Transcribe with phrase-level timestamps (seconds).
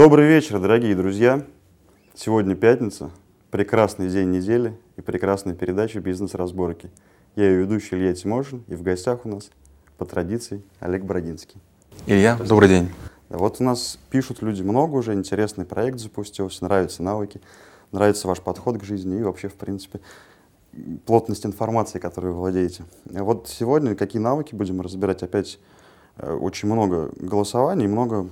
[0.00, 1.44] Добрый вечер, дорогие друзья.
[2.14, 3.10] Сегодня пятница,
[3.50, 6.90] прекрасный день недели и прекрасная передача «Бизнес-разборки».
[7.36, 9.50] Я ее ведущий Илья Тимошин, и в гостях у нас,
[9.98, 11.60] по традиции, Олег Бродинский.
[12.06, 12.88] Илья, добрый день.
[13.28, 17.42] Вот у нас пишут люди много уже, интересный проект запустился, нравятся навыки,
[17.92, 20.00] нравится ваш подход к жизни и вообще, в принципе,
[21.04, 22.84] плотность информации, которой вы владеете.
[23.04, 25.22] Вот сегодня какие навыки будем разбирать?
[25.22, 25.58] Опять
[26.16, 28.30] э, очень много голосований, много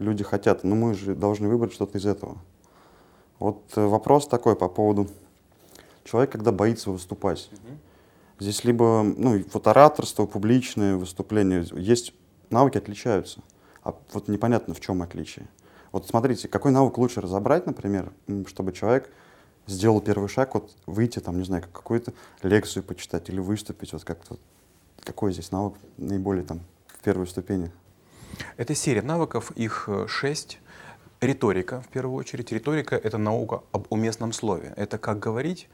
[0.00, 2.38] люди хотят, но мы же должны выбрать что-то из этого.
[3.38, 5.08] Вот э, вопрос такой по поводу
[6.04, 7.50] человека, когда боится выступать.
[8.38, 12.14] Здесь либо, ну, вот ораторство, публичные выступления, есть
[12.48, 13.40] навыки отличаются.
[13.82, 15.46] А вот непонятно, в чем отличие.
[15.92, 18.12] Вот смотрите, какой навык лучше разобрать, например,
[18.46, 19.10] чтобы человек
[19.66, 24.36] сделал первый шаг, вот выйти там, не знаю, какую-то лекцию почитать или выступить, вот как-то.
[25.02, 27.72] Какой здесь навык наиболее там в первой ступени?
[28.56, 30.58] Это серия навыков, их э, шесть.
[31.20, 32.50] Риторика, в первую очередь.
[32.50, 34.72] Риторика— это наука об уместном слове.
[34.76, 35.68] Это как говорить,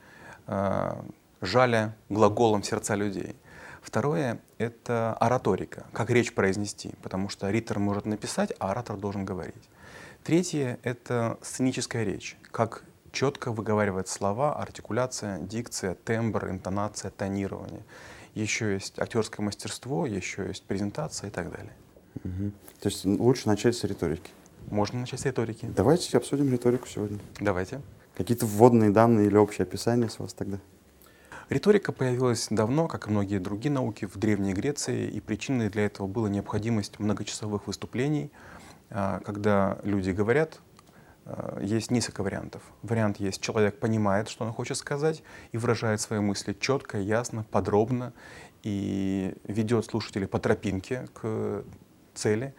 [0.48, 0.94] э,
[1.40, 3.36] жаля глаголом сердца людей.
[3.80, 9.70] Второе— это ораторика, как речь произнести, потому что ритор может написать, а оратор должен говорить.
[10.24, 17.84] Третье— это сценическая речь, как четко выговаривать слова, артикуляция, дикция, тембр, интонация, тонирование.
[18.34, 21.72] Еще есть актерское мастерство, еще есть презентация и так далее.
[22.26, 22.50] Угу.
[22.80, 24.30] То есть лучше начать с риторики.
[24.68, 25.66] Можно начать с риторики.
[25.74, 27.18] Давайте обсудим риторику сегодня.
[27.40, 27.80] Давайте.
[28.16, 30.58] Какие-то вводные данные или общее описание с вас тогда?
[31.48, 36.08] Риторика появилась давно, как и многие другие науки, в Древней Греции, и причиной для этого
[36.08, 38.32] была необходимость многочасовых выступлений,
[38.90, 40.60] а, когда люди говорят,
[41.24, 42.62] а, есть несколько вариантов.
[42.82, 48.12] Вариант есть, человек понимает, что он хочет сказать, и выражает свои мысли четко, ясно, подробно,
[48.64, 51.64] и ведет слушателей по тропинке к
[52.16, 52.54] цели.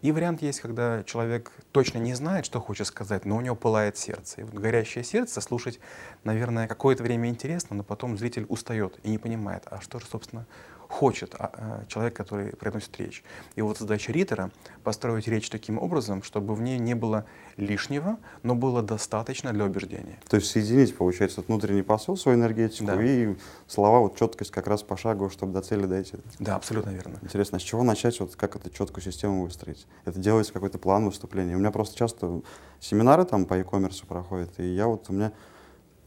[0.00, 3.96] И вариант есть, когда человек точно не знает, что хочет сказать, но у него пылает
[3.96, 4.42] сердце.
[4.42, 5.80] И вот горящее сердце слушать,
[6.22, 10.46] наверное, какое-то время интересно, но потом зритель устает и не понимает, а что же, собственно,
[10.88, 13.22] хочет а, а, человек, который произносит речь.
[13.56, 14.50] И вот задача ритора—
[14.84, 17.26] построить речь таким образом, чтобы в ней не было
[17.56, 20.18] лишнего, но было достаточно для убеждения.
[20.28, 23.02] То есть соединить, получается, внутренний посыл, свою энергетику да.
[23.02, 26.16] и слова, вот четкость как раз пошагово, чтобы до цели дойти.
[26.38, 27.18] Да, абсолютно верно.
[27.22, 29.86] Интересно, с чего начать, вот как эту четкую систему выстроить?
[30.06, 31.54] Это делается какой-то план выступления?
[31.54, 32.40] У меня просто часто
[32.80, 35.32] семинары там по e-commerce проходят, и я вот, у меня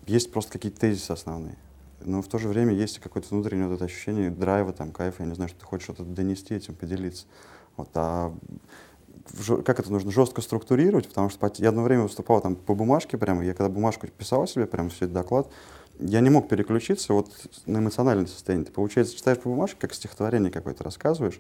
[0.08, 1.58] есть просто какие-то тезисы основные
[2.06, 5.29] но в то же время есть какое-то внутреннее вот это ощущение драйва, там, кайфа, я
[5.29, 7.25] не знаю, что ты хочешь что-то донести этим, поделиться.
[7.78, 8.34] Вот, а
[9.66, 13.44] как это нужно жестко структурировать, потому что я одно время выступал там по бумажке прямо,
[13.45, 15.47] я когда бумажку писал себе, прямо все этот доклад,
[16.00, 17.31] я не мог переключиться вот
[17.66, 18.66] на эмоциональное состояние.
[18.66, 21.40] Ты, получается, читаешь по бумажке, как стихотворение какое-то рассказываешь,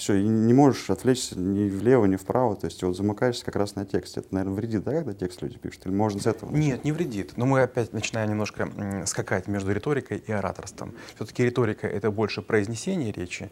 [0.00, 3.76] все, и не можешь отвлечься ни влево, ни вправо, то есть вот замыкаешься как раз
[3.76, 4.20] на тексте.
[4.20, 5.86] Это, наверное, вредит, да, когда текст люди пишут?
[5.86, 6.50] Или можно с этого?
[6.50, 6.66] Начать?
[6.66, 7.32] Нет, не вредит.
[7.36, 8.68] Но мы опять начинаем немножко
[9.06, 10.94] скакать между риторикой и ораторством.
[11.14, 13.50] Все-таки риторика— это больше произнесение речи,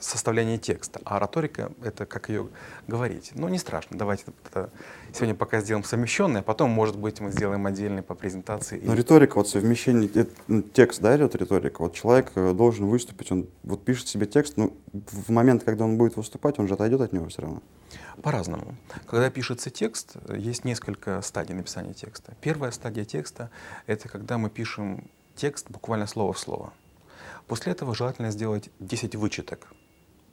[0.00, 2.48] составление текста, а ораторика— это как ее
[2.86, 3.32] говорить.
[3.34, 4.70] Ну, не страшно, давайте это
[5.12, 8.80] сегодня пока сделаем совмещенное, а потом, может быть, мы сделаем отдельный по презентации.
[8.82, 11.82] Но риторика, вот совмещение, это, ну, текст, да, идет риторика?
[11.82, 15.84] Вот человек э, должен выступить, он вот пишет себе текст, но ну, в момент, когда
[15.84, 17.62] он будет выступать, он же отойдет от него все равно.
[18.22, 18.74] По-разному.
[19.06, 22.34] Когда пишется текст, есть несколько стадий написания текста.
[22.40, 23.50] Первая стадия текста—
[23.86, 26.72] это когда мы пишем текст буквально слово в слово.
[27.46, 29.72] После этого желательно сделать 10 вычеток,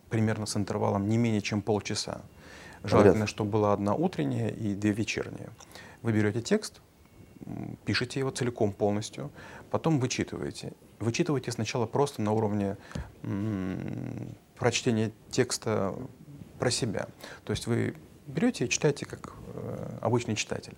[0.09, 2.21] примерно с интервалом не менее чем полчаса.
[2.83, 5.49] Желательно, чтобы была одна утренняя и две вечерние.
[6.01, 6.81] Вы берете текст,
[7.85, 9.31] пишете его целиком полностью,
[9.71, 10.73] потом вычитываете.
[10.99, 12.77] Вычитывайте сначала просто на уровне
[14.57, 15.95] прочтения текста
[16.59, 17.07] про себя.
[17.45, 17.95] То есть вы
[18.27, 20.77] берете и читаете как э, обычный читатель.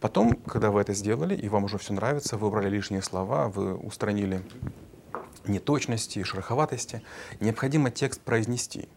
[0.00, 3.74] Потом, когда вы это сделали, и вам уже все нравится, вы убрали лишние слова, вы
[3.74, 4.42] устранили
[5.48, 7.02] неточности, шероховатости,
[7.40, 8.88] необходимо текст произнести.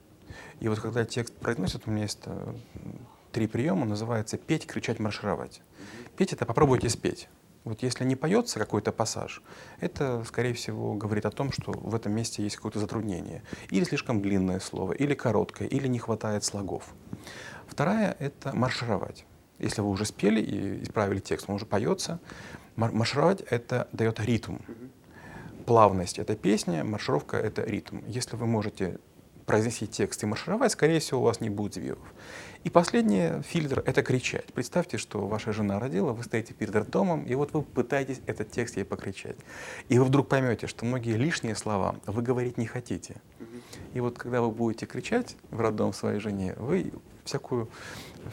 [0.59, 2.53] И вот когда текст произносит, у меня есть э,
[3.31, 5.61] три приема, называется петь, кричать, маршировать.
[6.17, 7.29] Петь— это попробуйте спеть.
[7.63, 9.41] Вот если не поется какой-то пассаж,
[9.79, 13.43] это, скорее всего, говорит о том, что в этом месте есть какое-то затруднение.
[13.69, 16.93] Или слишком длинное слово, или короткое, или не хватает слогов.
[17.67, 19.25] Вторая— это маршировать.
[19.59, 22.19] Если вы уже спели и исправили текст, он уже поется,
[22.75, 24.55] маршировать— это дает ритм
[25.69, 27.99] плавность— это песня, маршировка— это ритм.
[28.07, 28.97] Если вы можете
[29.45, 32.11] произнести текст и маршировать, скорее всего, у вас не будет звивов.
[32.63, 34.51] И последний фильтр— это кричать.
[34.51, 38.77] Представьте, что ваша жена родила, вы стоите перед роддомом, и вот вы пытаетесь этот текст
[38.77, 39.37] ей покричать.
[39.89, 43.17] И вы вдруг поймете, что многие лишние слова вы говорить не хотите.
[43.93, 46.93] И вот когда вы будете кричать в роддом своей жене, вы
[47.25, 47.69] всякую,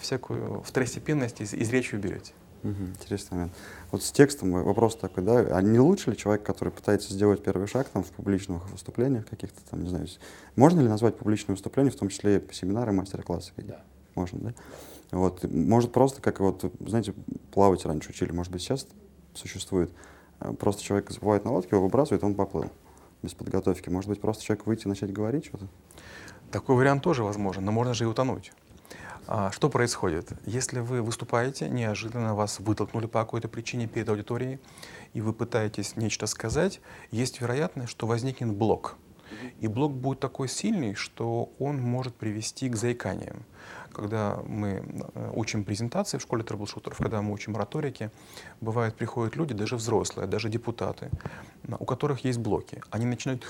[0.00, 2.33] всякую второстепенность из, из речи уберете.
[2.66, 3.52] Угу, интересный момент.
[3.92, 7.68] Вот с текстом вопрос такой, да, а не лучше ли человек, который пытается сделать первый
[7.68, 10.08] шаг там в публичных выступлениях каких-то там, не знаю,
[10.56, 13.52] можно ли назвать публичные выступления, в том числе семинары, мастер-классы?
[13.58, 13.80] Да.
[14.16, 14.54] Можно, да?
[15.12, 17.14] Вот, может просто, как вот, знаете,
[17.52, 18.88] плавать раньше учили, может быть, сейчас
[19.34, 19.92] существует.
[20.40, 22.70] Э, просто человек забывает на лодке, его выбрасывает, он поплыл
[23.22, 23.88] без подготовки.
[23.90, 25.68] Может быть, просто человек выйти и начать говорить что-то?
[26.50, 28.52] Такой вариант тоже возможен, но можно же и утонуть.
[29.28, 30.31] А, что происходит?
[30.44, 34.61] Если вы выступаете, неожиданно вас вытолкнули по какой-то причине перед аудиторией,
[35.14, 36.81] и вы пытаетесь нечто сказать,
[37.11, 38.96] есть вероятность, что возникнет блок.
[39.58, 43.44] И блок будет такой сильный, что он может привести к заиканиям
[43.96, 44.82] когда мы
[45.14, 48.10] э, учим презентации в школе трэблшутеров, когда мы учим ораторике,
[48.60, 51.10] бывает, приходят люди, даже взрослые, даже депутаты,
[51.78, 52.82] у которых есть блоки.
[52.90, 53.46] Они начинают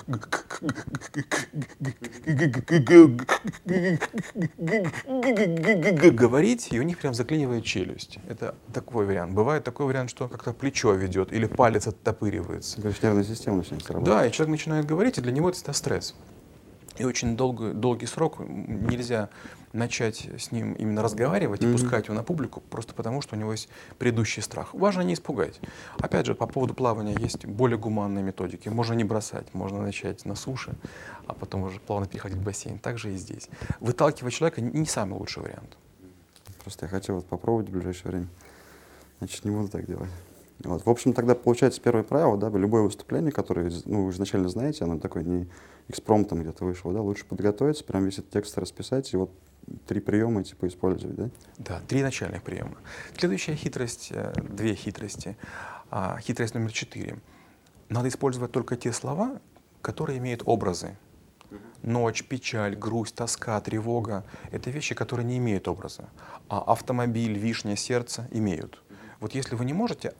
[6.15, 8.19] говорить, и у них прям заклинивает челюсть.
[8.29, 9.33] Это такой вариант.
[9.33, 12.79] Бывает такой вариант, что как-то плечо ведет или палец оттопыривается.
[13.03, 14.13] Нервная система начинает работать.
[14.13, 16.15] Да, и человек начинает говорить, и для него это стресс.
[16.97, 19.29] И очень долгий, долгий срок нельзя
[19.73, 21.69] начать с ним именно разговаривать mm-hmm.
[21.69, 24.73] и пускать его на публику, просто потому что у него есть предыдущий страх.
[24.73, 25.59] Важно не испугать.
[25.99, 28.69] Опять же, по поводу плавания есть более гуманные методики.
[28.69, 30.73] Можно не бросать, можно начать на суше,
[31.27, 32.79] а потом уже плавно переходить в бассейн.
[32.79, 33.49] Так же и здесь.
[33.79, 35.77] Выталкивать человека не самый лучший вариант.
[36.61, 38.27] Просто я хотел вот попробовать в ближайшее время.
[39.19, 40.09] Значит, не буду так делать.
[40.63, 40.85] Вот.
[40.85, 44.97] В общем, тогда получается первое правило, да, любое выступление, которое ну, вы изначально знаете, оно
[44.97, 45.47] такое не
[45.87, 49.31] экспромтом где-то вышло, да, лучше подготовиться, прям весь этот текст расписать и вот
[49.85, 51.29] три приема типа использовать, да?
[51.57, 52.77] Да, три начальных приема.
[53.17, 55.37] Следующая хитрость, э, две хитрости.
[55.89, 57.19] А, хитрость номер четыре.
[57.89, 59.39] Надо использовать только те слова,
[59.81, 60.97] которые имеют образы.
[61.81, 66.09] Ночь, печаль, грусть, тоска, тревога— это вещи, которые не имеют образа.
[66.49, 68.83] А автомобиль, вишня, сердце имеют.
[69.21, 70.13] Вот если вы не можете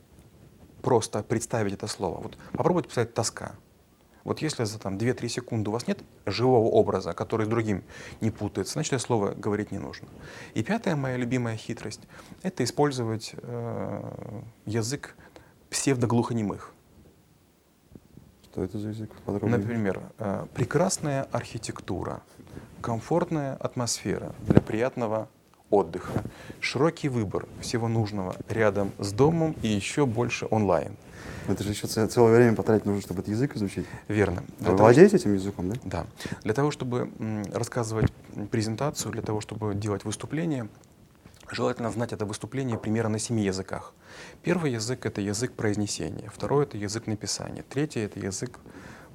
[0.82, 3.54] просто представить это слово, вот попробуйте представить тоска.
[4.24, 7.82] Вот если за там, 2-3 секунды у вас нет живого образа, который с другим
[8.20, 10.08] не путается, значит, это слово говорить не нужно.
[10.52, 12.02] И пятая моя любимая хитрость—
[12.42, 15.16] это использовать э, язык
[15.70, 16.74] псевдоглухонемых.
[18.44, 19.10] Что это за язык?
[19.24, 19.58] Подробнее.
[19.58, 22.22] Например, э, прекрасная архитектура,
[22.82, 25.28] комфортная атмосфера для приятного
[25.70, 26.24] отдыха,
[26.60, 30.96] широкий выбор всего нужного рядом с домом и еще больше онлайн—
[31.48, 33.86] это же еще целое время потратить нужно, чтобы этот язык изучить.
[34.06, 34.44] Верно.
[34.60, 35.80] Вы владеете этим языком, да?
[35.84, 36.06] Да.
[36.42, 37.10] Для того, чтобы
[37.52, 38.12] рассказывать
[38.50, 40.68] презентацию, для того, чтобы делать выступление,
[41.50, 43.94] желательно знать это выступление примерно на семи языках.
[44.42, 48.58] Первый язык— это язык произнесения, второй— это язык написания, третий— это язык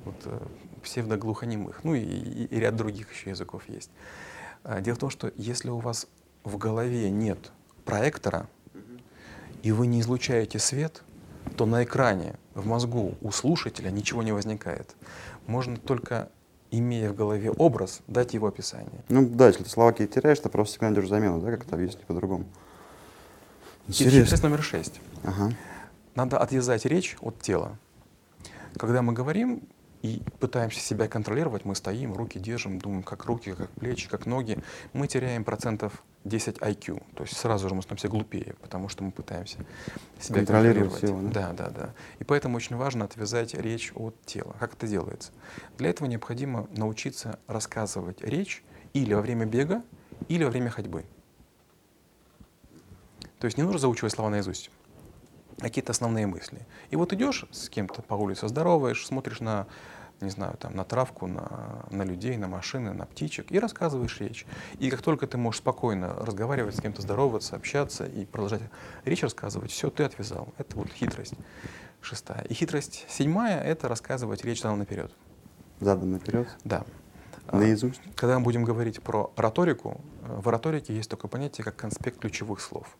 [0.04, 0.40] вот, э,
[0.84, 3.92] псевдоглухонемых, ну и, и, и ряд других еще языков есть.
[4.64, 6.08] А, дело в том, что если у вас
[6.44, 7.52] в голове нет
[7.86, 8.48] проектора,
[9.62, 11.04] и вы не излучаете свет—
[11.56, 14.96] то на экране, в мозгу у слушателя ничего не возникает.
[15.46, 16.30] Можно только,
[16.72, 19.04] имея в голове образ, дать его описание.
[19.10, 21.76] Ну да, если ты слова какие теряешь, ты просто всегда найдешь замену, да, как это
[21.76, 22.46] объяснить по-другому.
[23.88, 24.38] Интересно.
[24.50, 25.00] номер шесть.
[25.24, 25.52] Ага.
[26.16, 27.78] Надо отвязать речь от тела.
[28.78, 29.64] Когда мы говорим,
[30.02, 34.58] и пытаемся себя контролировать, мы стоим, руки держим, думаем, как руки, как плечи, как ноги,
[34.92, 37.04] мы теряем процентов 10 IQ.
[37.16, 39.58] То есть сразу же мы становимся глупее, потому что мы пытаемся
[40.20, 40.92] себя контролировать.
[40.92, 41.34] контролировать.
[41.34, 41.94] Да, да, да.
[42.20, 44.56] И поэтому очень важно отвязать речь от тела.
[44.60, 45.32] Как это делается?
[45.78, 48.64] Для этого необходимо научиться рассказывать речь
[48.94, 49.84] или во время бега,
[50.30, 51.06] или во время ходьбы.
[53.40, 54.72] То есть не нужно заучивать слова наизусть
[55.60, 56.66] какие-то основные мысли.
[56.90, 59.68] И вот идешь с кем-то по улице, здороваешь, смотришь на,
[60.24, 64.46] не знаю, там, на травку, на, на людей, на машины, на птичек и рассказываешь речь.
[64.80, 68.62] И как только ты можешь спокойно разговаривать с кем-то, здороваться, общаться и продолжать
[69.06, 70.54] речь рассказывать, все, ты отвязал.
[70.58, 71.36] Это вот хитрость
[72.02, 72.44] шестая.
[72.44, 75.12] И хитрость седьмая— это рассказывать речь задан наперед.
[75.80, 76.48] Задан наперед?
[76.64, 76.86] Да.
[77.52, 78.02] Наизусть?
[78.16, 82.98] Когда мы будем говорить про ораторику, в ораторике есть такое понятие, как конспект ключевых слов.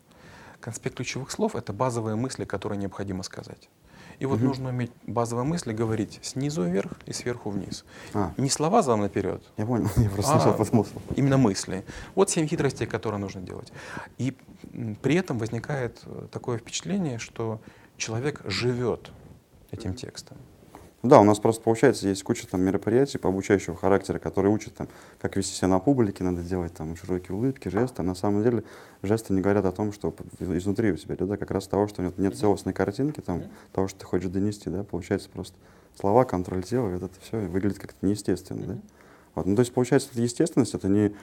[0.60, 3.70] Конспект ключевых слов— это базовые мысли, которые необходимо сказать.
[4.24, 4.46] И вот угу.
[4.46, 7.84] нужно уметь базовые мысли говорить снизу вверх и сверху вниз.
[8.14, 8.32] А.
[8.38, 9.44] Не слова за наперед.
[9.58, 11.02] Я понял, я просто а по смыслу.
[11.18, 11.84] Именно мысли.
[12.16, 13.74] Вот семь хитростей, которые нужно делать.
[14.18, 14.34] И
[15.02, 17.60] при этом возникает э, такое впечатление, что
[17.98, 19.12] человек живет
[19.72, 20.38] этим текстом.
[21.04, 24.88] Да, у нас просто получается, есть куча там мероприятий по обучающего характера, которые учат там,
[25.20, 28.02] как вести себя на публике, надо делать там широкие улыбки, жесты.
[28.02, 28.64] А на самом деле
[29.02, 32.02] жесты не говорят о том, что изнутри у тебя идет, да, как раз того, что
[32.02, 33.44] нет, нет целостной картинки, там,
[33.74, 35.58] того, что ты хочешь донести, да, получается просто
[36.00, 38.78] слова, контроль тела, это все выглядит как-то неестественно, да.
[39.36, 39.46] Вот.
[39.46, 41.14] Ну, то есть, получается, естественность— это не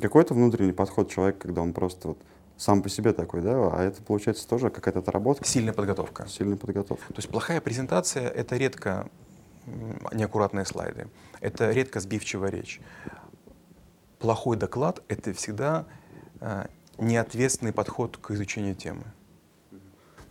[0.00, 2.18] какой-то внутренний подход человека, когда он просто вот
[2.60, 5.46] сам по себе такой, да, а это получается тоже какая-то отработка.
[5.46, 6.26] Сильная подготовка.
[6.28, 7.06] Сильная подготовка.
[7.06, 9.08] То есть плохая презентация— это редко
[10.12, 11.08] неаккуратные слайды,
[11.40, 12.80] это редко сбивчивая речь.
[14.18, 15.86] Плохой доклад— это всегда
[16.40, 16.66] э,
[16.98, 19.04] неответственный подход к изучению темы.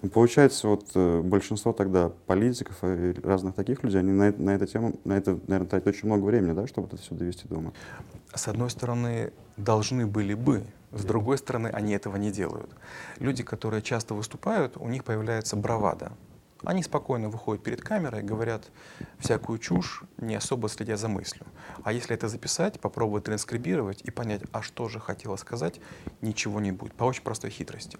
[0.04, 4.68] Ну, получается, вот э, большинство тогда политиков и разных таких людей, они на, на эту
[4.68, 7.74] тему, на это, наверное, тратят очень много времени, да, чтобы это все довести дома.
[8.36, 12.72] С одной стороны, должны были бы, с другой стороны, они этого не делают.
[13.20, 16.12] Люди, которые часто выступают, у них появляется бравада.
[16.64, 18.70] Они спокойно выходят перед камерой, говорят
[19.20, 21.46] всякую чушь, не особо следя за мыслью.
[21.84, 25.80] А если это записать, попробовать транскрибировать и понять, а что же хотела сказать,
[26.20, 26.94] ничего не будет.
[26.96, 27.98] По очень простой хитрости.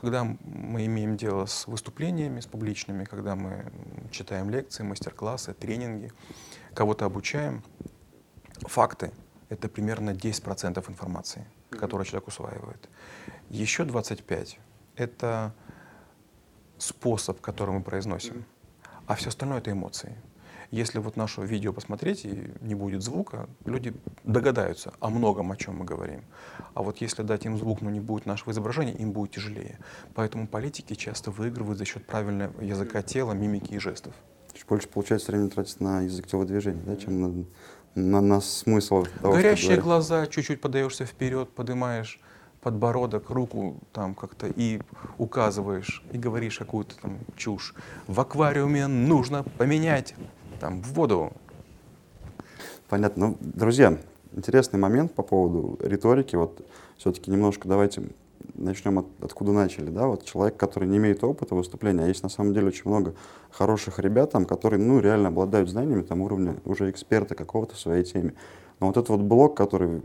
[0.00, 3.70] Когда мы имеем дело с выступлениями, с публичными, когда мы
[4.10, 6.10] читаем лекции, мастер-классы, тренинги,
[6.72, 7.62] кого-то обучаем,
[8.66, 9.12] факты—
[9.48, 12.88] это примерно 10% информации, которую человек усваивает.
[13.50, 14.58] Еще 25%—
[14.96, 15.54] это
[16.78, 18.44] способ, который мы произносим,
[19.06, 20.16] а все остальное— это эмоции.
[20.70, 25.78] Если вот наше видео посмотреть и не будет звука, люди догадаются о многом, о чем
[25.78, 26.24] мы говорим.
[26.74, 29.78] А вот если дать им звук, но не будет нашего изображения, им будет тяжелее.
[30.14, 34.14] Поэтому политики часто выигрывают за счет правильного языка тела, мимики и жестов.
[34.68, 37.44] Больше получается времени тратить на язык телодвижения, да, чем на,
[37.94, 42.20] на, на смысл того, Горящие глаза, чуть-чуть подаешься вперед, поднимаешь
[42.60, 44.80] подбородок, руку там как-то и
[45.16, 47.74] указываешь, и говоришь какую-то там чушь.
[48.06, 50.14] В аквариуме нужно поменять
[50.60, 51.32] там в воду.
[52.88, 53.28] Понятно.
[53.28, 53.98] Ну, друзья,
[54.32, 56.36] интересный момент по поводу риторики.
[56.36, 56.66] Вот
[56.96, 58.02] все-таки немножко давайте
[58.54, 62.28] начнем от, откуда начали, да, вот человек, который не имеет опыта выступления, а есть на
[62.28, 63.14] самом деле очень много
[63.50, 68.04] хороших ребят там, которые, ну, реально обладают знаниями там уровня уже эксперта какого-то в своей
[68.04, 68.34] теме.
[68.80, 70.02] Но вот этот вот блок, который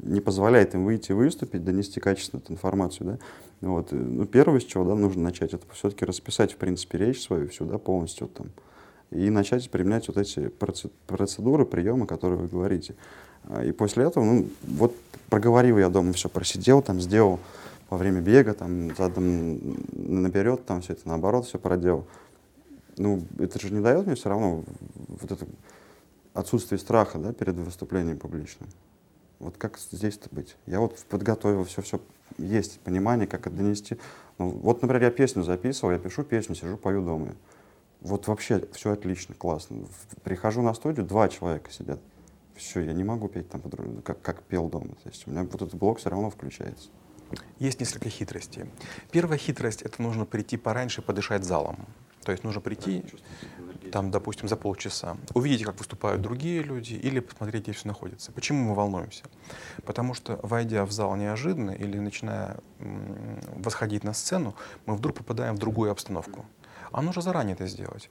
[0.00, 3.18] не позволяет им выйти выступить, донести качественную информацию,
[3.60, 6.98] да, вот, э, ну, первое, с чего, да, нужно начать, это все-таки расписать, в принципе,
[6.98, 8.48] речь свою всю, да, полностью там,
[9.10, 10.48] и начать применять вот эти
[11.06, 12.94] процедуры, приемы, которые вы говорите.
[13.44, 14.94] А, и после этого, ну, вот
[15.28, 17.40] проговорил я дома все, просидел, там, сделал
[17.88, 19.58] во время бега, там, задом
[19.92, 22.06] наперед, там, все это наоборот, все проделал.
[22.96, 24.64] Ну, это же не дает мне все равно
[25.08, 25.46] вот это
[26.34, 28.68] отсутствие страха, да, перед выступлением публичным.
[29.40, 30.56] Вот как здесь-то быть?
[30.66, 32.00] Я вот подготовил все, все
[32.38, 33.96] есть понимание, как это донести.
[34.38, 37.34] Ну, вот, например, я песню записывал, я пишу песню, сижу, пою дома.
[38.00, 39.86] Вот вообще все отлично, классно.
[40.22, 42.00] Прихожу на студию, два человека сидят.
[42.56, 43.62] Все, я не могу петь там
[44.02, 44.94] как, как пел дома.
[45.02, 46.90] То есть у меня вот этот блок все равно включается.
[47.58, 48.64] Есть несколько хитростей.
[49.10, 51.86] Первая хитрость— это нужно прийти пораньше подышать залом.
[52.24, 53.02] То есть нужно прийти,
[53.92, 58.30] там, допустим, за полчаса, увидеть, как выступают другие люди, или посмотреть, где все находится.
[58.32, 59.24] Почему мы волнуемся?
[59.84, 64.54] Потому что, войдя в зал неожиданно или начиная восходить на сцену,
[64.84, 66.44] мы вдруг попадаем в другую обстановку.
[66.92, 68.10] А нужно заранее это сделать.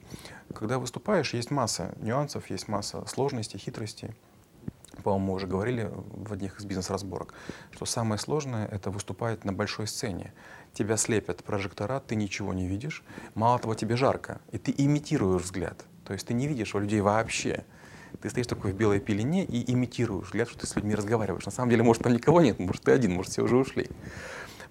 [0.54, 4.14] Когда выступаешь, есть масса нюансов, есть масса сложностей, хитростей.
[5.02, 7.34] По-моему, мы уже говорили в одних из бизнес-разборок,
[7.70, 10.32] что самое сложное— это выступать на большой сцене.
[10.74, 13.02] Тебя слепят прожектора, ты ничего не видишь.
[13.34, 15.84] Мало того, тебе жарко, и ты имитируешь взгляд.
[16.04, 17.64] То есть ты не видишь людей вообще.
[18.20, 21.46] Ты стоишь такой в белой пелене и имитируешь взгляд, что ты с людьми разговариваешь.
[21.46, 23.88] На самом деле, может, там никого нет, может, ты один, может, все уже ушли.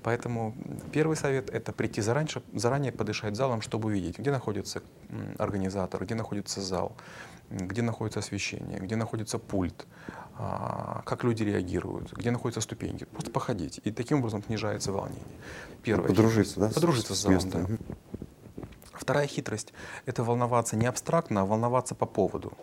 [0.03, 0.56] Поэтому
[0.91, 4.82] первый совет— это прийти заранее, заранее подышать залом, чтобы увидеть, где находится
[5.38, 6.96] организатор, где находится зал,
[7.50, 9.86] где находится освещение, где находится пульт,
[10.38, 13.06] а, как люди реагируют, где находятся ступеньки.
[13.06, 13.82] Просто походить.
[13.84, 15.24] И таким образом снижается волнение.
[15.84, 16.08] Первое.
[16.08, 16.70] Подружиться, да?
[16.70, 17.68] Подружиться с, с залом, да.
[18.94, 19.74] Вторая хитрость—
[20.06, 22.53] это волноваться не абстрактно, а волноваться по поводу.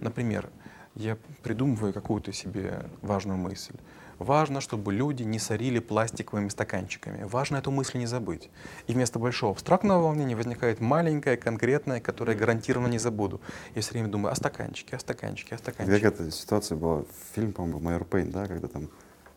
[0.00, 0.50] Например,
[0.94, 3.76] я придумываю какую-то себе важную мысль.
[4.18, 7.24] Важно, чтобы люди не сорили пластиковыми стаканчиками.
[7.24, 8.50] Важно эту мысль не забыть.
[8.86, 13.40] И вместо большого абстрактного волнения возникает маленькое, конкретное, которое гарантированно не забуду.
[13.74, 16.00] Я все время думаю о стаканчике, о стаканчике, о стаканчике.
[16.00, 17.04] Как эта ситуация была,
[17.34, 18.88] фильм, по-моему, «Майор Пейн», да, когда там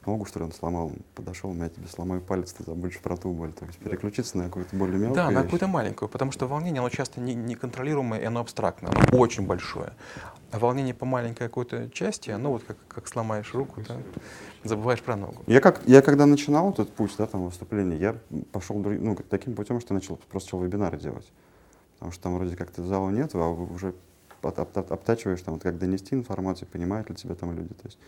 [0.09, 3.53] ногу, что ли, он сломал, подошел, я тебе сломаю палец, ты забудешь про ту боль.
[3.53, 5.35] То есть переключиться на какую-то более мелкую Да, вещь.
[5.35, 9.93] на какую-то маленькую, потому что волнение, оно часто неконтролируемое, и оно абстрактное, оно очень большое.
[10.51, 13.97] А волнение по маленькой какой-то части, оно вот как, как сломаешь руку, да,
[14.63, 15.43] забываешь про ногу.
[15.45, 18.17] Я, как, я когда начинал этот путь, да, там, выступление, я
[18.51, 21.31] пошел ну, таким путем, что начал просто начал вебинары делать.
[21.93, 23.93] Потому что там вроде как-то зала нет, а уже
[24.41, 27.73] обтачиваешь, там, вот, как донести информацию, понимают ли тебя там люди.
[27.73, 27.99] То есть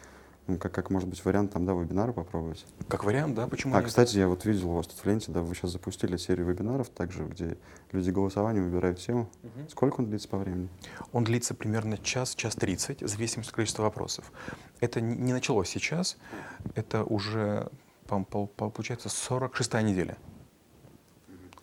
[0.60, 2.66] как, как может быть вариант там, да, вебинары попробовать.
[2.88, 3.88] Как вариант, да, почему А, нет?
[3.88, 6.90] кстати, я вот видел у вас тут в ленте, да, вы сейчас запустили серию вебинаров
[6.90, 7.58] также, где
[7.92, 9.30] люди голосованием выбирают тему.
[9.44, 9.70] Мгм.
[9.70, 10.68] Сколько он длится по времени?
[11.14, 14.32] Он длится примерно час, час тридцать, в зависимости от количества вопросов.
[14.80, 16.18] Это не началось сейчас,
[16.76, 17.70] это уже,
[18.08, 20.18] по- по- получается, 46-я неделя.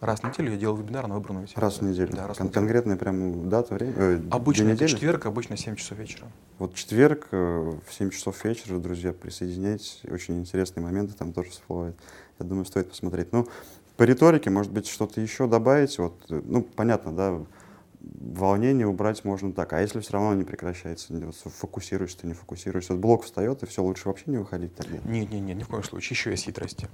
[0.00, 1.60] Раз в неделю я делал вебинар на выбранную тему.
[1.60, 2.12] Раз в неделю.
[2.14, 2.60] Да, раз в Кон- неделю.
[2.60, 3.92] Конкретная прям дата, время?
[3.96, 6.28] э, Обычно это четверг, обычно 7 часов вечера.
[6.60, 7.36] Вот четверг э,
[7.84, 10.02] в 7 часов вечера, друзья, присоединяйтесь.
[10.08, 11.96] Очень интересные моменты там тоже всплывают.
[12.38, 13.32] Я думаю, стоит посмотреть.
[13.32, 13.48] Ну,
[13.96, 15.98] по риторике, может быть, что-то еще добавить?
[15.98, 17.40] Вот, э, ну, понятно, да,
[18.00, 19.72] волнение убрать можно так.
[19.72, 24.24] А если все равно не прекращается, фокусируешься, не фокусируешься, блок встает, и все, лучше вообще
[24.26, 24.98] не выходить тогда.
[25.04, 26.14] Нет, нет, нет, ни в коем случае.
[26.14, 26.88] Еще есть хитрости.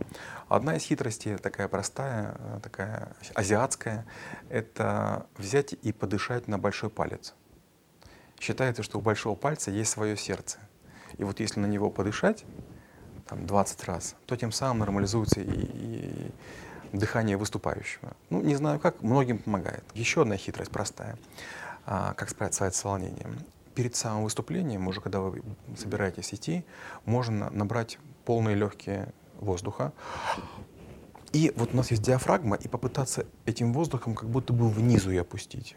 [0.49, 4.07] Одна из хитростей, такая простая, э, такая азиатская,
[4.49, 7.35] это взять и подышать на большой палец.
[8.41, 10.59] Считается, что у большого пальца есть свое сердце.
[11.19, 12.45] И вот если на него подышать,
[13.27, 16.31] там, 20 раз, то тем самым нормализуется и, и
[16.99, 18.13] дыхание выступающего.
[18.31, 19.85] Ну, не знаю как, многим помогает.
[19.95, 21.17] Еще одна хитрость простая.
[21.87, 23.39] А, как справиться с волнением.
[23.75, 25.43] Перед самым выступлением, уже когда вы
[25.77, 26.65] собираетесь идти,
[27.05, 29.93] можно набрать полные легкие воздуха.
[31.33, 35.23] И вот у нас есть диафрагма, и попытаться этим воздухом как будто бы внизу ее
[35.23, 35.77] опустить.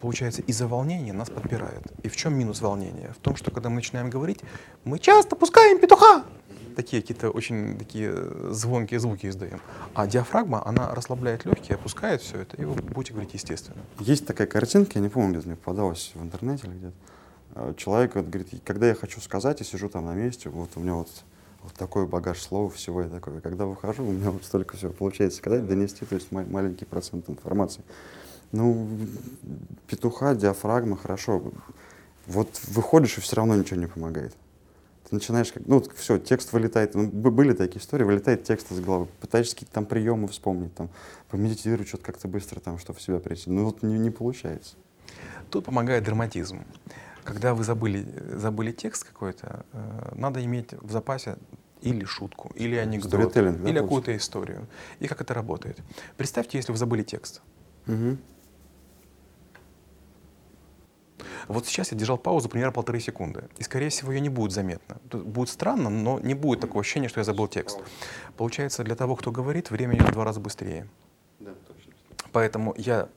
[0.00, 1.82] Получается, из-за волнения нас подпирает.
[2.02, 3.14] И в чем минус волнения?
[3.14, 4.40] В том, что когда мы начинаем говорить,
[4.84, 6.24] мы часто пускаем петуха.
[6.76, 9.60] Такие какие-то очень такие э, звонкие звуки издаем.
[9.94, 13.80] А диафрагма, она расслабляет легкие, опускает все это, и вы будете говорить естественно.
[14.00, 16.94] Есть такая картинка, я не помню, где мне попадалась в интернете или где-то.
[17.54, 20.80] Э, Человек вот говорит, когда я хочу сказать, я сижу там на месте, вот у
[20.80, 21.08] меня вот,
[21.62, 23.40] вот такой багаж слов, всего я такое.
[23.40, 27.30] Когда выхожу, у меня вот столько всего получается сказать, донести, то есть ма- маленький процент
[27.30, 27.82] информации.
[28.52, 28.88] Ну,
[29.86, 31.42] петуха, диафрагма, хорошо.
[32.26, 34.34] Вот выходишь, и все равно ничего не помогает.
[35.14, 36.94] Начинаешь, как, ну, все, текст вылетает.
[36.94, 39.06] Ну, были такие истории, вылетает текст из головы.
[39.20, 40.90] Пытаешься какие-то там приемы вспомнить, там,
[41.30, 43.50] помедитировать, что-то как-то быстро, там, чтобы в себя прийти.
[43.50, 44.74] Ну, вот не, не получается.
[45.50, 46.64] Тут помогает драматизм.
[47.22, 51.36] Когда вы забыли, забыли текст какой-то, э, надо иметь в запасе
[51.80, 54.66] или шутку, или анекдот, да, или какую-то историю.
[54.98, 55.78] И как это работает.
[56.16, 57.40] Представьте, если вы забыли текст.
[57.86, 58.18] Мгм.
[61.48, 63.44] Вот сейчас я держал паузу примерно полторы секунды.
[63.58, 64.96] И, скорее всего, ее не будет заметно.
[65.10, 67.78] Будет странно, но не будет такого ощущения, что я забыл текст.
[68.36, 70.88] Получается, для того, кто говорит, время идет в два раза быстрее.
[72.32, 73.08] Поэтому я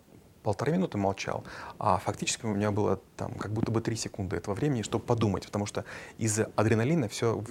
[0.43, 1.43] полторы минуты молчал,
[1.77, 5.45] а фактически у меня было там как будто бы три секунды этого времени, чтобы подумать,
[5.45, 5.83] потому что
[6.17, 7.49] из-за адреналина все в,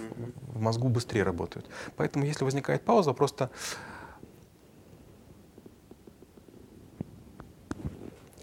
[0.55, 1.67] в мозгу быстрее работает.
[1.97, 3.51] Поэтому если возникает пауза, просто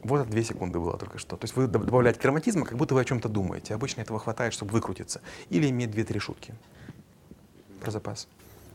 [0.04, 1.38] вот это две секунды было только что.
[1.38, 3.74] То есть вы доб- добавляете драматизма, как будто вы о чем-то думаете.
[3.74, 5.22] Обычно этого хватает, чтобы выкрутиться.
[5.50, 6.54] Или иметь две-три шутки
[7.82, 8.28] про запас.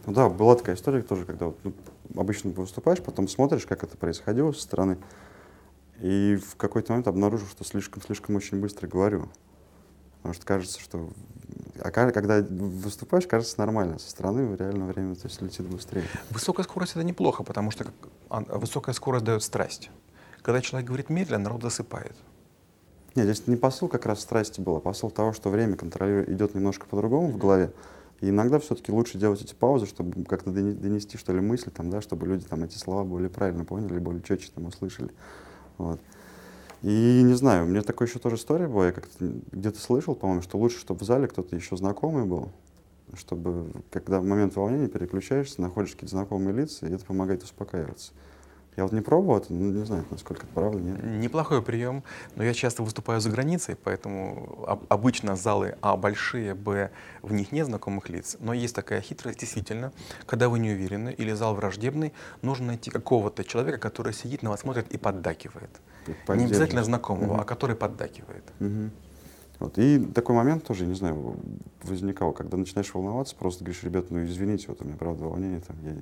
[0.06, 1.72] Ну да, была такая история тоже, когда вот, ну,
[2.16, 4.98] обычно выступаешь, потом смотришь, как это происходило со стороны,
[6.00, 9.28] и в какой-то момент обнаружил, что слишком-слишком очень быстро говорю.
[10.18, 11.10] Потому что кажется, что...
[11.80, 13.98] А когда выступаешь, кажется нормально.
[13.98, 16.04] Со стороны реально время то есть, летит быстрее.
[16.30, 17.86] Высокая скорость это неплохо, потому что
[18.28, 19.90] а, высокая скорость дает страсть.
[20.42, 22.16] Когда человек говорит медленно, народ засыпает.
[23.14, 26.54] Нет, здесь не посыл как раз страсти был, а посыл того, что время контролирует, идет
[26.54, 27.72] немножко по-другому в голове.
[28.20, 31.90] И иногда все-таки лучше делать эти паузы, чтобы как-то доне- донести, что ли, мысли, там,
[31.90, 35.10] да, чтобы люди там эти слова более правильно поняли, более четче там услышали.
[35.78, 36.00] Вот.
[36.82, 40.42] И не знаю, у меня такой еще тоже история была, я как-то где-то слышал, по-моему,
[40.42, 42.50] что лучше, чтобы в зале кто-то еще знакомый был,
[43.14, 48.12] чтобы, когда в момент волнения переключаешься, находишь какие-то знакомые лица, и это помогает успокаиваться.
[48.78, 51.02] Я вот не пробовал это, ну, не знаю, насколько это правда, нет.
[51.02, 52.04] Неплохой прием,
[52.36, 57.50] но я часто выступаю за границей, поэтому об- обычно залы А большие, Б в них
[57.50, 58.36] нет знакомых лиц.
[58.38, 59.92] Но есть такая хитрость, действительно,
[60.26, 62.12] когда вы не уверены или зал враждебный,
[62.42, 65.70] нужно найти какого-то человека, который сидит на вас, смотрит и поддакивает.
[66.06, 66.52] Не Поддерживать.
[66.52, 67.40] обязательно знакомого, Мгм.
[67.40, 68.44] а который поддакивает.
[68.60, 68.92] Мгм.
[69.58, 69.76] Вот.
[69.76, 71.34] И такой момент тоже, не знаю,
[71.82, 75.76] возникал, когда начинаешь волноваться, просто говоришь, ребят, ну извините, вот у меня правда волнение, там,
[75.82, 75.96] я...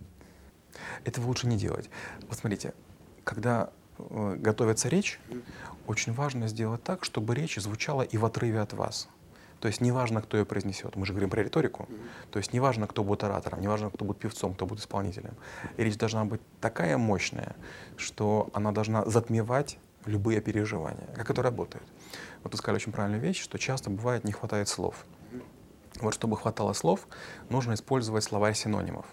[1.05, 1.91] Этого лучше не делать.
[2.29, 2.75] Вот смотрите,
[3.25, 5.21] когда э, готовится речь,
[5.87, 9.09] очень важно сделать так, чтобы речь звучала и в отрыве от вас.
[9.61, 10.97] То есть неважно, кто ее произнесет.
[10.97, 11.89] Мы же говорим про риторику.
[12.31, 15.35] То есть неважно, кто будет оратором, неважно, кто будет певцом, кто будет исполнителем.
[15.77, 17.57] И речь должна быть такая мощная,
[17.97, 21.09] что она должна затмевать любые переживания.
[21.15, 21.85] Как это работает?
[22.43, 25.05] Вот вы сказали очень правильную вещь, что часто бывает не хватает слов.
[26.01, 27.09] Вот чтобы хватало слов,
[27.49, 29.07] нужно использовать словарь синонимов.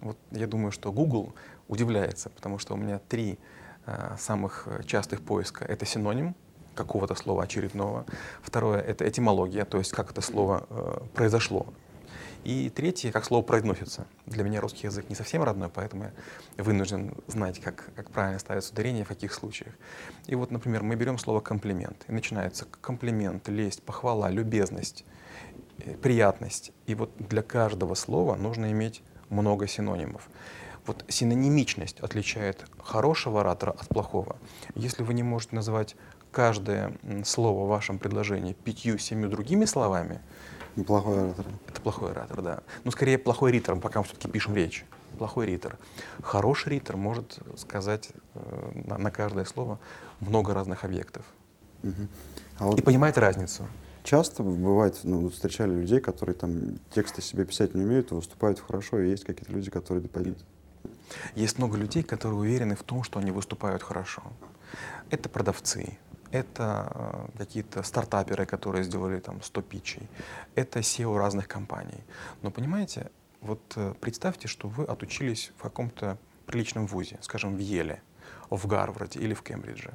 [0.00, 1.34] Вот я думаю, что Google
[1.68, 3.38] удивляется, потому что у меня три
[3.86, 5.64] э, самых частых поиска.
[5.64, 6.34] Это синоним
[6.76, 8.06] какого-то слова очередного.
[8.42, 11.66] Второе— это этимология, то есть как это слово э, произошло,
[12.44, 14.06] И третье, как слово произносится.
[14.26, 16.04] Для меня русский язык не совсем родной, поэтому
[16.56, 19.74] я вынужден знать, как, как правильно ставится ударение, в каких случаях.
[20.28, 25.04] И вот, например, мы берем слово комплимент, и начинается комплимент, лесть, похвала, любезность,
[25.78, 26.72] э, приятность.
[26.86, 30.28] И вот для каждого слова нужно иметь много синонимов.
[30.86, 34.36] Вот синонимичность отличает хорошего оратора от плохого.
[34.74, 35.96] Если вы не можете назвать
[36.30, 36.92] каждое
[37.24, 40.20] слово в вашем предложении пятью-семью другими словами,
[40.84, 41.46] Плохой оратор.
[41.66, 42.60] Это плохой оратор, да.
[42.84, 44.84] Ну, скорее, плохой ритор, пока мы все-таки пишем речь.
[45.16, 45.78] Плохой ритор.
[46.22, 49.78] Хороший ритор может сказать э, на, на каждое слово
[50.20, 51.24] много разных объектов.
[51.82, 52.08] Угу.
[52.58, 53.66] А вот И понимает разницу.
[54.06, 59.00] Часто бывает, ну, встречали людей, которые там тексты себе писать не умеют, а выступают хорошо,
[59.00, 60.46] и есть какие-то люди, которые дополнительно.
[61.34, 64.22] Есть много людей, которые уверены в том, что они выступают хорошо.
[65.10, 65.98] Это продавцы,
[66.30, 70.08] это э, какие-то стартаперы, которые сделали там 100 питчей,
[70.54, 72.04] это SEO разных компаний.
[72.42, 76.16] Но понимаете, вот э, представьте, что вы отучились в каком-то
[76.46, 78.00] приличном вузе, скажем, в Еле,
[78.50, 79.94] в Гарварде или в Кембридже.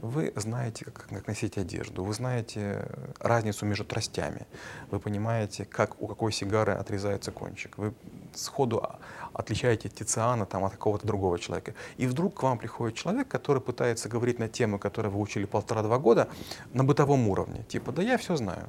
[0.00, 2.88] Вы знаете, как, носить одежду, вы знаете
[3.20, 4.46] разницу между тростями,
[4.90, 7.94] вы понимаете, как у какой сигары отрезается кончик, вы
[8.34, 8.84] сходу
[9.32, 11.74] отличаете Тициана там, от какого-то другого человека.
[11.98, 15.98] И вдруг к вам приходит человек, который пытается говорить на тему, которую вы учили полтора-два
[15.98, 16.28] года,
[16.72, 17.64] на бытовом уровне.
[17.68, 18.68] Типа, да я все знаю.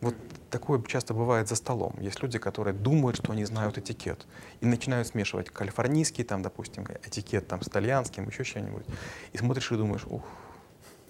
[0.00, 0.14] Вот
[0.50, 1.94] такое часто бывает за столом.
[2.00, 4.26] Есть люди, которые думают, что они знают этикет,
[4.60, 8.84] и начинают смешивать калифорнийский, там, допустим, этикет там, с итальянским, еще что-нибудь.
[9.32, 10.22] И смотришь и думаешь, ух,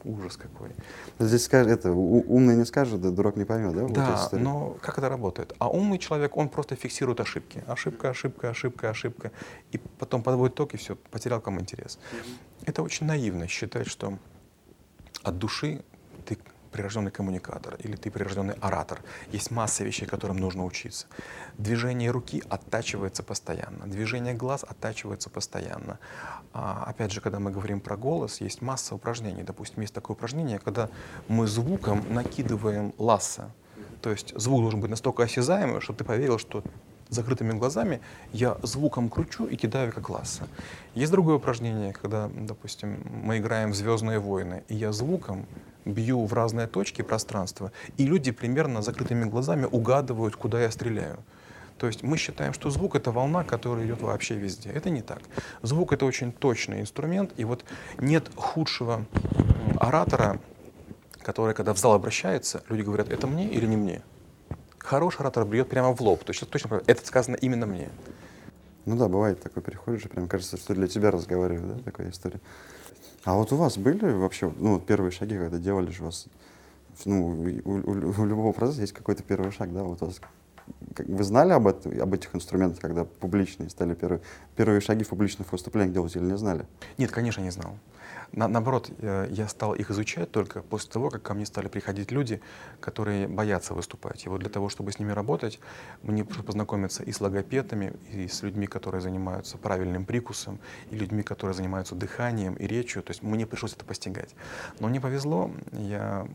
[0.04, 0.70] ужас какой.
[1.18, 3.88] Здесь скажет, это, умный не скажет, да дурак не поймет, да?
[3.88, 5.54] Да, вот но как это работает?
[5.58, 7.64] А умный человек, он просто фиксирует ошибки.
[7.66, 9.32] Ошибка, ошибка, ошибка, ошибка.
[9.72, 11.98] И потом подводит итог, и все, потерял кому интерес.
[11.98, 12.64] Mm-hmm.
[12.66, 14.18] Это очень наивно считать, что
[15.22, 15.82] от души
[16.26, 16.38] ты
[16.74, 19.00] прирожденный коммуникатор или ты прирожденный оратор.
[19.30, 21.06] Есть масса вещей, которым нужно учиться.
[21.56, 26.00] Движение руки оттачивается постоянно, движение глаз оттачивается постоянно.
[26.52, 29.44] А, опять же, когда мы говорим про голос, есть масса упражнений.
[29.44, 30.88] Допустим, есть такое упражнение, когда
[31.28, 33.52] мы звуком накидываем ласса.
[34.02, 36.64] То есть звук должен быть настолько осязаемый, чтобы ты поверил, что
[37.08, 38.00] закрытыми глазами
[38.32, 40.48] я звуком кручу и кидаю как ласса.
[40.94, 45.46] Есть другое упражнение, когда, допустим, мы играем в «Звездные войны», и я звуком
[45.84, 51.18] бью в разные точки пространства, и люди примерно закрытыми глазами угадывают, куда я стреляю.
[51.78, 54.70] То есть мы считаем, что звук— это волна, которая идет вообще везде.
[54.70, 55.20] Это не так.
[55.62, 57.64] Звук— это очень точный инструмент, и вот
[57.98, 59.04] нет худшего
[59.78, 60.40] оратора,
[61.20, 64.02] который, когда в зал обращается, люди говорят, это мне или не мне?
[64.78, 67.88] Хороший оратор бьет прямо в лоб, то есть точно это сказано именно мне.
[68.84, 72.40] Ну да, бывает такое, приходишь, и прям кажется, что для тебя разговариваю, да, такая история.
[73.24, 76.26] А вот у вас были вообще, ну, первые шаги, когда делали же вас,
[77.04, 80.20] ну, у, у, у любого процесса есть какой-то первый шаг, да, вот у вас
[80.98, 84.20] вы знали об, этом, об этих инструментах, когда публичные стали первые,
[84.56, 86.66] первые шаги в публичных выступлениях делать или не знали?
[86.98, 87.76] Нет, конечно, не знал.
[88.32, 92.40] На, наоборот, я стал их изучать только после того, как ко мне стали приходить люди,
[92.80, 94.26] которые боятся выступать.
[94.26, 95.60] И вот для того, чтобы с ними работать,
[96.02, 100.58] мне пришлось познакомиться и с логопедами, и с людьми, которые занимаются правильным прикусом,
[100.90, 103.02] и людьми, которые занимаются дыханием и речью.
[103.02, 104.34] То есть мне пришлось это постигать.
[104.80, 106.26] Но мне повезло, я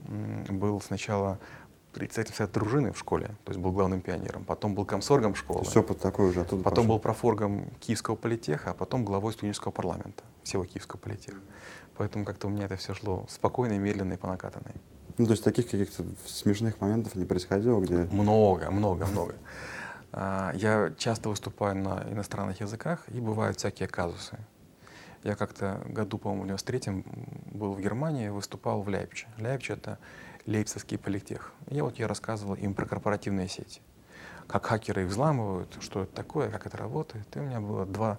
[0.49, 1.37] был сначала
[1.93, 5.63] председатель совета дружины в школе, то есть был главным пионером, потом был комсоргом школы.
[5.65, 6.95] Все под такой уже оттуда Потом пошел.
[6.95, 11.39] был профоргом Киевского политеха, а потом главой студенческого парламента, всего Киевского политеха.
[11.97, 14.75] Поэтому как-то у меня это все шло спокойно, медленно и по накатанной.
[15.17, 18.07] Ну, то есть таких каких-то смешных моментов не происходило, где...
[18.11, 19.35] Много, много, много.
[20.13, 24.37] А, я часто выступаю на иностранных языках, и бывают всякие казусы.
[25.23, 27.03] Я как-то году, по-моему, в 93-м
[27.51, 29.27] был в Германии, выступал в Ляйпче.
[29.37, 29.99] Ляйпче— это
[30.45, 31.51] Лейпцигский политех.
[31.67, 33.81] И вот я рассказывал им про корпоративные сети.
[34.47, 37.27] Как хакеры их взламывают, что это такое, как это работает.
[37.35, 38.17] И у меня было два,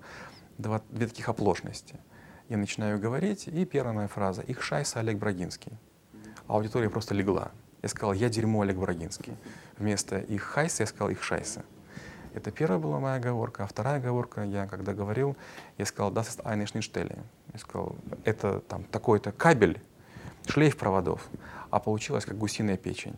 [0.58, 1.98] два, две таких оплошности—
[2.50, 5.78] я начинаю говорить, и первая моя фраза «Их шайса Олег Брагинский».
[6.48, 7.52] А аудитория просто легла.
[7.80, 9.36] Я сказал «Я дерьмо Олег Брагинский».
[9.78, 11.64] Вместо «Их хайса» я сказал «Их шайса».
[12.34, 13.62] Это первая была моя оговорка.
[13.62, 15.36] А вторая оговорка, я когда говорил,
[15.78, 17.20] я сказал «Das ist eine Schnittstelle».
[17.52, 19.80] Я сказал «Это там такой-то кабель,
[20.46, 21.28] шлейф проводов».
[21.70, 23.16] А получилось как гусиная печень.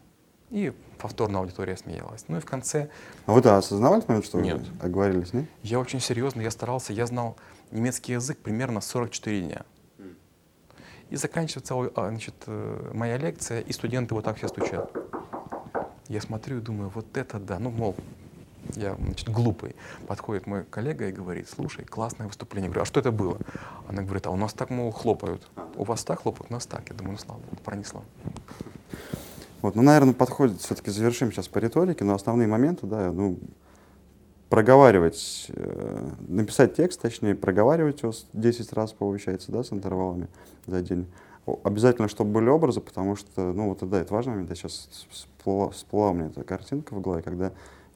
[0.50, 2.26] И повторно аудитория смеялась.
[2.28, 2.90] Ну и в конце...
[3.24, 4.60] А вы-то осознавали момент, что нет.
[4.60, 5.46] вы оговорились, нет?
[5.62, 7.38] Я очень серьезно, я старался, я знал
[7.70, 9.62] немецкий язык примерно 44 дня.
[11.08, 14.90] И заканчивается а, значит, э, моя лекция, и студенты вот так все стучат.
[16.08, 17.58] Я смотрю и думаю, вот это да.
[17.58, 17.96] Ну, мол,
[18.76, 19.74] я, значит, глупый.
[20.06, 22.68] Подходит мой коллега и говорит, слушай, классное выступление.
[22.68, 23.38] Я говорю, а что это было?
[23.88, 25.48] Она говорит, а у нас так, мол, хлопают.
[25.76, 26.88] У вас так хлопают, у нас так.
[26.88, 28.02] Я думаю, ну, слава богу, пронесло.
[29.62, 33.38] Вот, ну, наверное, подходит, все-таки завершим сейчас по риторике, но основные моменты, да, ну,
[34.48, 40.28] проговаривать, э, написать текст, точнее, проговаривать его 10 раз, получается, да, с интервалами
[40.66, 41.06] за день.
[41.64, 44.50] Обязательно, чтобы были образы, потому что, ну, вот, да, это момент.
[44.50, 47.52] Я сейчас всплыла, всплыла меня эта картинка в голове, когда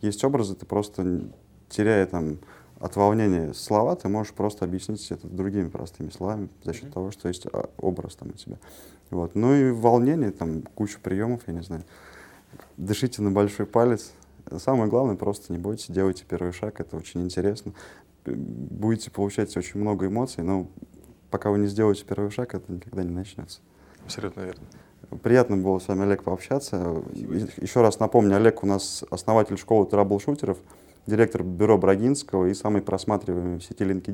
[0.07, 1.23] есть образы, ты просто,
[1.69, 2.39] теряя там
[2.81, 6.93] от волнения слова, ты можешь просто объяснить это другими простыми словами за счет mm-hmm.
[6.93, 8.59] того, что есть а, образ там у тебя.
[9.11, 9.35] Вот.
[9.35, 11.85] Ну и волнение, там куча приемов, я не знаю.
[12.77, 14.13] Дышите на большой палец,
[14.59, 17.73] Самое главное, просто не бойтесь, делайте первый шаг, это очень интересно.
[18.25, 20.69] Будете получать очень много эмоций, но
[21.31, 23.61] пока вы не сделаете первый шаг, это никогда не начнется.
[24.05, 24.63] Абсолютно верно.
[25.23, 27.03] Приятно было с вами, Олег, пообщаться.
[27.61, 30.59] Еще раз напомню, Олег у нас основатель школы траблшутеров,
[31.07, 34.13] директор бюро Брагинского и самый просматриваемый в сети LinkedIn.